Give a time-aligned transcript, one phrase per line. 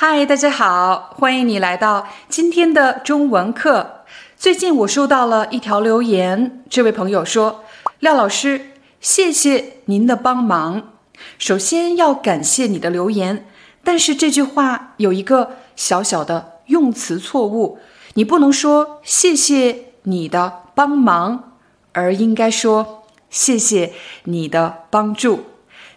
[0.00, 4.04] 嗨，大家好，欢迎你来到今天的中文课。
[4.36, 7.64] 最近我收到了一条留言，这位朋友说
[7.98, 10.92] ：“廖老师，谢谢您的帮忙。
[11.36, 13.44] 首先要感谢你的留言，
[13.82, 17.80] 但是这句话有一个小小的用词错误，
[18.14, 21.54] 你不能说谢谢你的帮忙，
[21.90, 25.46] 而应该说谢谢你的帮助。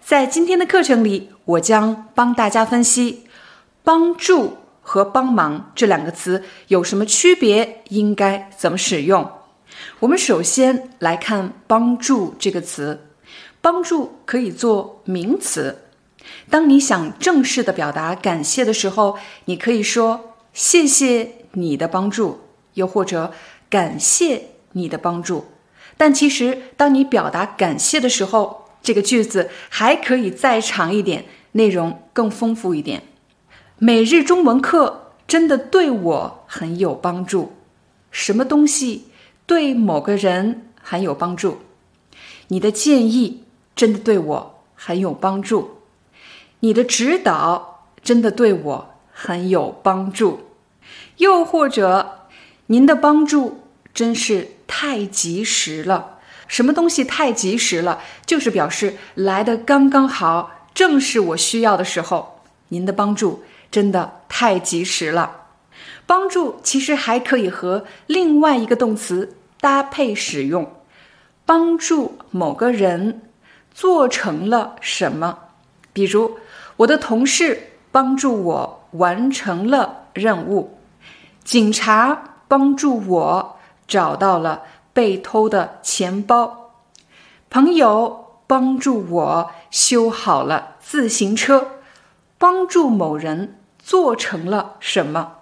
[0.03, 3.27] 在今天的课程里，我将帮大家分析。”
[3.83, 7.83] 帮助和帮忙这两个词有什么区别？
[7.89, 9.29] 应该怎么使用？
[9.99, 13.07] 我们首先来看“帮助”这个词。
[13.61, 15.83] 帮助可以做名词。
[16.49, 22.41] 当你想正式的表达感谢的时候，你可以说“谢谢你的帮助”，
[22.73, 23.31] 又或者
[23.69, 25.45] “感谢你的帮助”。
[25.95, 33.03] 但其实，当你表达感谢的时候，这个句子还可以再长一点，内容更丰富一点。
[33.83, 37.53] 每日中文课真的对我很有帮助。
[38.11, 39.07] 什么东西
[39.47, 41.57] 对某个人很有帮助？
[42.49, 43.43] 你的建议
[43.75, 45.77] 真的对我很有帮助。
[46.59, 50.41] 你的指导真的对我很有帮助。
[51.17, 52.27] 又或者，
[52.67, 53.63] 您的帮助
[53.95, 56.19] 真是太及时了。
[56.47, 58.03] 什么东西太及时了？
[58.27, 62.43] 就是表示来的刚刚好，正是我需要的时候。
[62.67, 63.43] 您的帮助。
[63.71, 65.45] 真的太及时了，
[66.05, 70.69] 帮助其实还可以和另外一个动词搭配使用，
[71.45, 73.21] 帮助某个人
[73.73, 75.37] 做成了什么？
[75.93, 76.37] 比如，
[76.77, 80.77] 我的同事帮助我完成了任务，
[81.43, 83.57] 警察帮助我
[83.87, 86.73] 找到了被偷的钱包，
[87.49, 91.67] 朋友帮助我修好了自行车，
[92.37, 93.57] 帮助某人。
[93.83, 95.37] 做成了什么？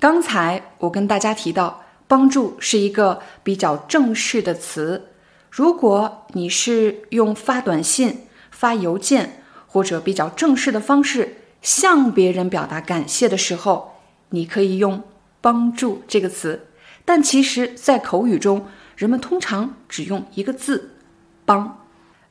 [0.00, 5.08] 刚才我跟大家提到，帮助是一个比较正式的词。
[5.50, 13.96] 如果你是用发短信、发邮件或者比较正式的方式向别人表达感谢的时候，
[14.30, 15.02] 你可以用
[15.40, 16.68] “帮助”这个词。
[17.04, 18.66] 但其实，在口语中，
[18.96, 20.96] 人们通常只用一个字
[21.44, 21.84] “帮”。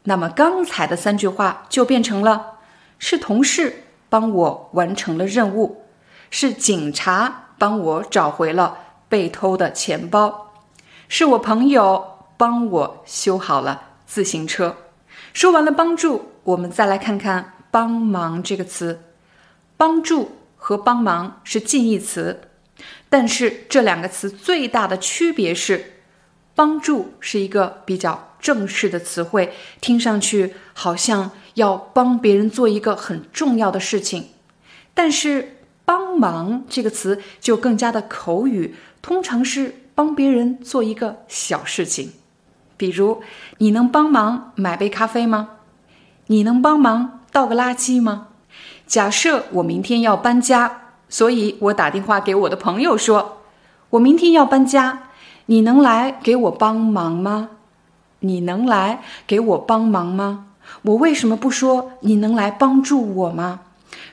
[0.04, 2.60] 那么刚才的三句话就变成了
[2.98, 3.84] 是同事。
[4.12, 5.86] 帮我完成了任务，
[6.30, 8.78] 是警察帮我找回了
[9.08, 10.52] 被偷的钱包，
[11.08, 14.76] 是我朋友帮我修好了自行车。
[15.32, 19.02] 说完了帮助，我们再来看看帮忙这个词。
[19.78, 22.42] 帮助和帮忙是近义词，
[23.08, 26.02] 但是这两个词最大的区别是，
[26.54, 31.32] 帮助是一个比较正式的词汇，听上去好像。
[31.56, 34.26] 要帮别人做一个很重要的事情，
[34.94, 42.12] 但是“帮忙”这个词就更加的口语，通常是帮别人做一个小事情。
[42.78, 43.22] 比如，
[43.58, 45.50] 你能帮忙买杯咖啡吗？
[46.28, 48.28] 你能帮忙倒个垃圾吗？
[48.88, 53.40] 假设我明天要搬家，所以我打电话给我的朋友说
[53.92, 55.10] ：“我明天要搬家，
[55.48, 57.50] 你能来给我帮忙吗？
[58.20, 60.48] 你能来给我帮忙吗？”
[60.84, 63.62] 我为什么不说你能来帮助我吗？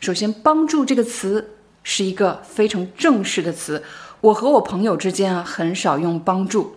[0.00, 3.82] 首先，“帮助”这个词是一个非常正式的词。
[4.20, 6.76] 我和我朋友之间啊，很少用“帮助”。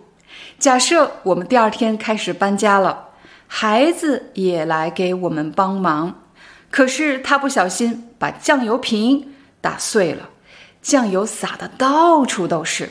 [0.58, 3.08] 假设我们第二天开始搬家了，
[3.46, 6.22] 孩子也来给我们帮忙，
[6.70, 10.30] 可是他不小心把酱油瓶打碎了，
[10.80, 12.90] 酱油洒的到处都是。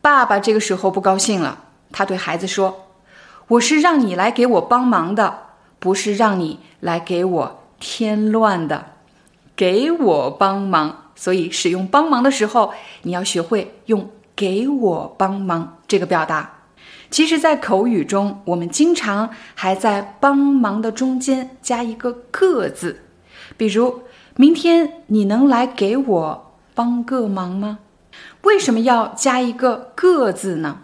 [0.00, 2.86] 爸爸这个时候不高兴了，他对孩子说
[3.48, 5.49] ：“我是让你来给我帮忙的。”
[5.80, 8.92] 不是让你来给我添乱的，
[9.56, 11.06] 给我帮忙。
[11.16, 12.72] 所以使用帮忙的时候，
[13.02, 16.58] 你要学会用“给我帮忙”这个表达。
[17.10, 23.02] 其实，在口语中，我们经常还在“帮忙”的中间加一个“个”字。
[23.56, 24.02] 比如，
[24.36, 27.80] 明天你能来给我帮个忙吗？
[28.42, 30.78] 为什么要加一个“个”字呢？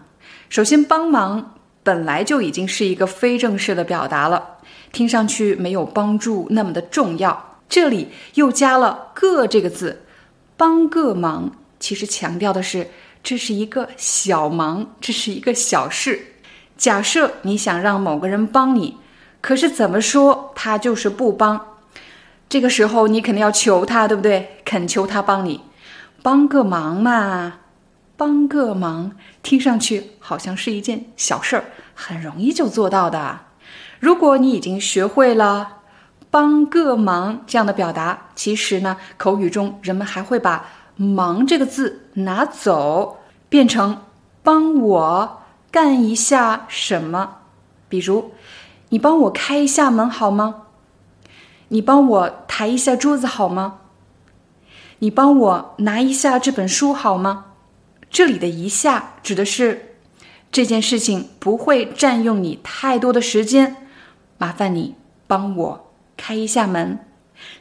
[0.49, 1.55] 首先，帮忙
[1.87, 4.57] 本来就已经是一个非正式的表达了。
[4.91, 10.03] 听上去没有帮助那么的重要，这里又加了“个”这个字，
[10.57, 11.49] 帮个忙，
[11.79, 12.89] 其实强调的是
[13.23, 16.33] 这是一个小忙，这是一个小事。
[16.75, 18.97] 假设你想让某个人帮你，
[19.39, 21.77] 可是怎么说他就是不帮，
[22.49, 24.57] 这个时候你肯定要求他，对不对？
[24.65, 25.61] 恳求他帮你，
[26.21, 27.59] 帮个忙嘛，
[28.17, 29.11] 帮个忙，
[29.41, 33.41] 听上去好像是一件小事儿，很容易就做到的。
[33.99, 35.77] 如果你已经学会了
[36.29, 40.65] 帮个忙这样的表达，其实呢，口语中人们还会把
[40.97, 44.01] “忙”这个字拿走，变成
[44.43, 45.43] 帮我。
[45.69, 47.39] 干一下什么？
[47.89, 48.31] 比如，
[48.89, 50.63] 你帮我开一下门好吗？
[51.67, 53.79] 你帮我抬一下桌子好吗？
[54.99, 57.46] 你帮我拿一下这本书好吗？
[58.09, 59.95] 这里的一下指的是
[60.51, 63.75] 这件事情不会占用你太多的时间，
[64.37, 64.95] 麻烦你
[65.27, 66.99] 帮我开一下门。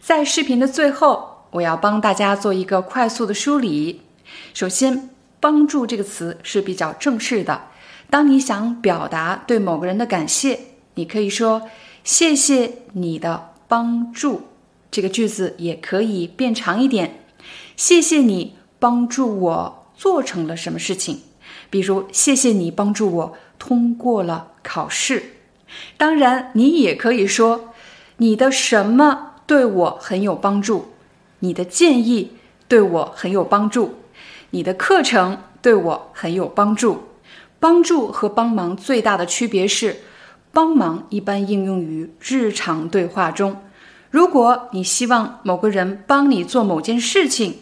[0.01, 4.03] 在视频的最后，我要帮大家做一个快速的梳理。
[4.55, 5.11] 首先
[5.41, 7.69] ，“帮助”这个词是比较正式的。
[8.09, 10.61] 当你想表达对某个人的感谢，
[10.95, 11.69] 你可以说
[12.03, 14.47] “谢谢你的帮助”。
[14.91, 17.25] 这个句子也可以变长一点
[17.77, 21.23] ，“谢谢你帮助我做成了什么事情”。
[21.71, 25.33] 比如“谢谢你帮助我通过了考试”。
[25.97, 27.75] 当然，你也可以说
[28.19, 30.93] “你的什么对我很有帮助
[31.41, 32.33] ”，“你的建议
[32.69, 33.97] 对我很有帮助
[34.51, 37.03] ”，“你的课程对我很有帮助”。
[37.59, 40.03] 帮助和帮忙最大的区别是，
[40.53, 43.57] 帮忙一般应用于日常对话中。
[44.11, 47.57] 如果你希望某个人帮你做某件事情，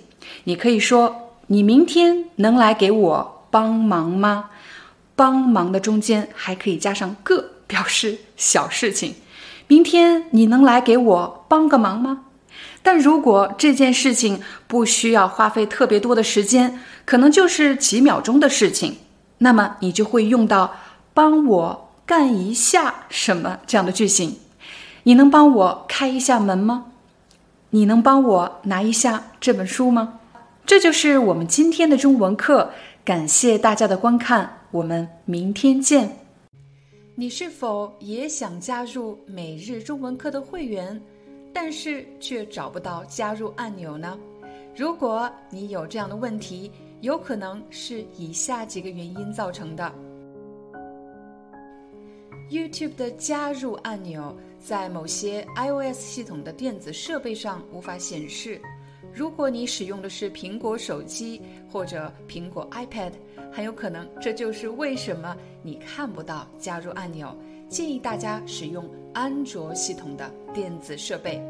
[0.45, 4.51] 你可以说：“你明天能来给我帮忙吗？”
[5.17, 9.15] 帮忙的中间还可以加上个，表示小事情。
[9.69, 12.25] 明天你能来给我帮个忙吗？
[12.83, 18.97] 但如果这件事情不需要花费特别多的时间，可能就是几秒钟的事情。
[19.39, 20.75] 那么你就会用到
[21.15, 24.39] “帮我干一下什么”这样的句型。
[25.05, 26.87] 你能帮我开一下门吗？
[27.71, 30.15] 你能帮我拿一下这本书吗？
[30.67, 32.71] 这就是我们今天的中文课。
[33.05, 36.11] 感谢大家的观看，我们明天见。
[37.15, 40.99] 你是否也想加入每日中文课的会员，
[41.53, 44.19] 但是却找不到加入按钮呢？
[44.75, 46.73] 如果你有这样的问题，
[47.03, 49.93] 有可能是以下几个原因造成的
[52.51, 58.59] ：YouTube 的加入按钮在某些 iOS 系统的电子设备上无法显示。
[59.15, 61.41] 如果你使用的是苹果手机
[61.71, 63.13] 或者苹果 iPad，
[63.53, 67.33] 很有可能这就是为什么你看不到加入按钮。
[67.69, 71.41] 建议大家使用安卓系统的电子设备。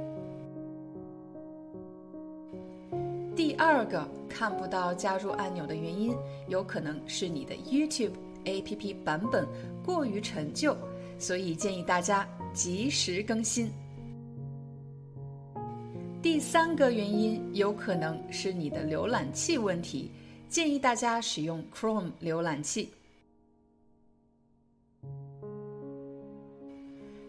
[3.34, 6.14] 第二个看不到加入按钮的原因，
[6.48, 8.12] 有可能是你的 YouTube
[8.44, 9.46] APP 版本
[9.82, 10.76] 过于陈旧，
[11.18, 13.70] 所以建议大家及时更新。
[16.24, 20.10] 第三个原因有可能是你的浏览器问题，
[20.48, 22.88] 建议大家使用 Chrome 浏览器。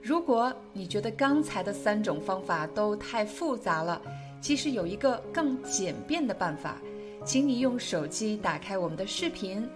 [0.02, 4.02] 如果你觉得刚才的三种方法都太复杂了，
[4.40, 6.82] 其实有一个更简便的办法，
[7.26, 9.68] 请你用手机打开我们的视频，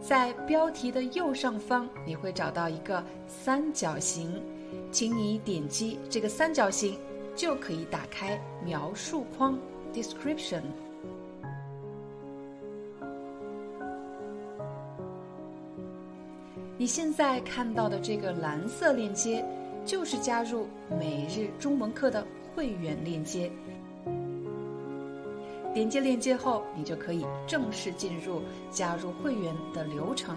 [0.00, 4.42] 在标题的右上方你会找到一个三角形，
[4.90, 6.98] 请你点击这个三角形，
[7.38, 9.56] 就可以打开描述框
[9.94, 10.62] （description）。
[16.76, 19.44] 你现在看到的这个蓝色链接，
[19.84, 20.66] 就是加入
[20.98, 22.26] 每日中文课的。
[22.56, 23.48] 会员链接，
[25.72, 30.36] 点击链接后，你就可以正式进入加入会员的流程。